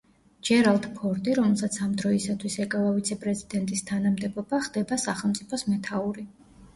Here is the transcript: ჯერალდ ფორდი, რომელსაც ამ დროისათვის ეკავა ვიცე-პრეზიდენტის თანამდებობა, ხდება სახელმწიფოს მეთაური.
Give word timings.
ჯერალდ 0.47 0.85
ფორდი, 0.93 1.33
რომელსაც 1.39 1.75
ამ 1.87 1.91
დროისათვის 1.99 2.55
ეკავა 2.65 2.93
ვიცე-პრეზიდენტის 2.95 3.83
თანამდებობა, 3.91 4.61
ხდება 4.69 4.99
სახელმწიფოს 5.05 5.65
მეთაური. 5.69 6.25